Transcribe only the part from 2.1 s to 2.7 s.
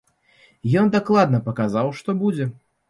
будзе.